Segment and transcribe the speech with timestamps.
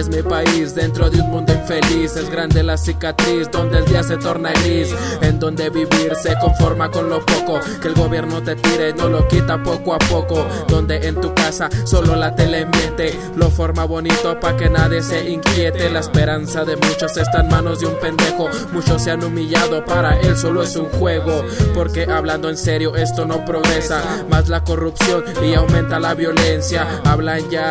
[0.00, 2.16] Es mi país dentro de un mundo infeliz.
[2.16, 4.88] Es grande la cicatriz donde el día se torna gris.
[5.20, 7.60] En donde vivir se conforma con lo poco.
[7.82, 10.46] Que el gobierno te tire no lo quita poco a poco.
[10.68, 13.14] Donde en tu casa solo la tele miente.
[13.36, 15.90] Lo forma bonito para que nadie se inquiete.
[15.90, 18.48] La esperanza de muchos está en manos de un pendejo.
[18.72, 21.44] Muchos se han humillado, para él solo es un juego.
[21.74, 24.24] Porque hablando en serio, esto no progresa.
[24.30, 27.02] Más la corrupción y aumenta la violencia.
[27.04, 27.70] Hablan ya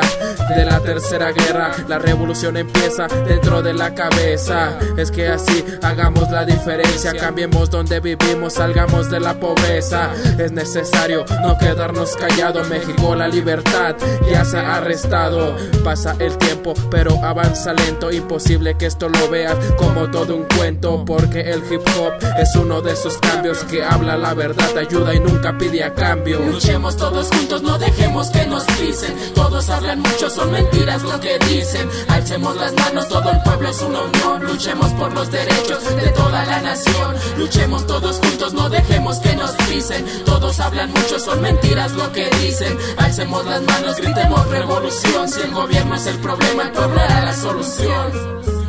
[0.56, 1.72] de la tercera guerra.
[1.88, 4.78] La revolución empieza dentro de la cabeza.
[4.98, 7.14] Es que así hagamos la diferencia.
[7.14, 10.12] Cambiemos donde vivimos, salgamos de la pobreza.
[10.38, 12.68] Es necesario no quedarnos callados.
[12.70, 13.96] México, la libertad
[14.30, 15.56] ya se ha arrestado.
[15.84, 18.12] Pasa el tiempo, pero avanza lento.
[18.12, 21.04] Imposible que esto lo veas como todo un cuento.
[21.06, 25.20] Porque el hip hop es uno de esos cambios que habla la verdad, ayuda y
[25.20, 26.40] nunca pide a cambio.
[26.40, 29.16] Luchemos todos juntos, no dejemos que nos dicen.
[29.34, 31.90] Todos hablan mucho, son mentiras lo que dicen.
[32.10, 34.44] Alcemos las manos, todo el pueblo es una unión.
[34.44, 37.16] Luchemos por los derechos de toda la nación.
[37.38, 40.06] Luchemos todos juntos, no dejemos que nos dicen.
[40.26, 42.78] Todos hablan mucho, son mentiras lo que dicen.
[42.98, 45.30] Alcemos las manos, gritemos revolución.
[45.30, 48.69] Si el gobierno es el problema, el pueblo era la solución.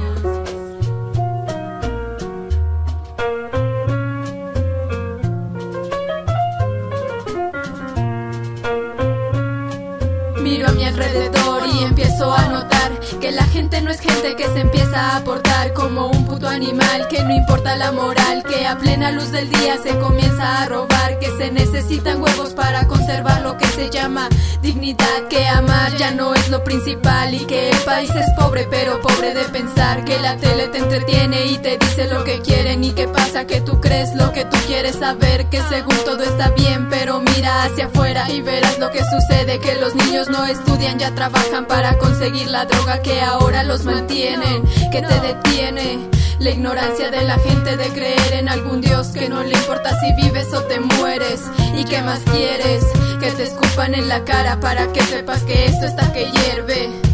[10.51, 14.48] Miro a mi alrededor y empiezo a notar que la gente no es gente que
[14.48, 16.20] se empieza a portar como un
[16.51, 20.67] animal, que no importa la moral, que a plena luz del día se comienza a
[20.67, 24.29] robar, que se necesitan huevos para conservar lo que se llama
[24.62, 29.01] dignidad, que amar ya no es lo principal y que el país es pobre, pero
[29.01, 32.92] pobre de pensar que la tele te entretiene y te dice lo que quieren y
[32.92, 36.89] que pasa que tú crees lo que tú quieres saber, que según todo está bien,
[36.91, 41.14] pero mira hacia afuera y verás lo que sucede, que los niños no estudian, ya
[41.14, 46.20] trabajan para conseguir la droga que ahora los mantienen, que te detiene.
[46.40, 50.14] La ignorancia de la gente de creer en algún Dios que no le importa si
[50.14, 51.42] vives o te mueres.
[51.77, 52.83] ¿Y qué más quieres?
[53.20, 57.10] Que te escupan en la cara para que sepas que esto está que hierve.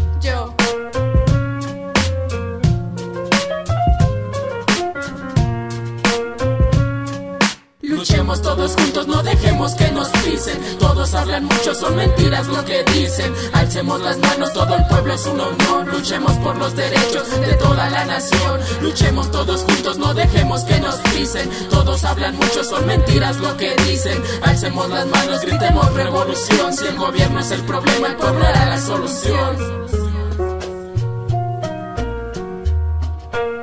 [8.41, 10.77] Todos juntos, no dejemos que nos pisen.
[10.79, 13.33] Todos hablan mucho, son mentiras lo que dicen.
[13.53, 15.87] Alcemos las manos, todo el pueblo es una unión.
[15.87, 18.59] Luchemos por los derechos de toda la nación.
[18.81, 21.49] Luchemos todos juntos, no dejemos que nos pisen.
[21.69, 24.21] Todos hablan mucho, son mentiras lo que dicen.
[24.43, 26.73] Alcemos las manos, gritemos revolución.
[26.73, 29.57] Si el gobierno es el problema, el pueblo era la solución.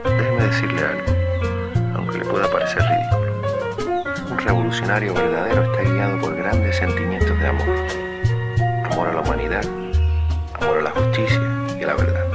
[0.04, 3.23] Déjeme decirle algo, aunque le pueda parecer ridículo.
[4.44, 7.66] Revolucionario verdadero está guiado por grandes sentimientos de amor.
[8.92, 9.64] Amor a la humanidad,
[10.60, 11.40] amor a la justicia
[11.80, 12.26] y a la verdad.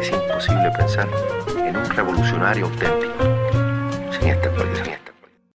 [0.00, 1.08] Es imposible pensar
[1.56, 3.41] en un revolucionario auténtico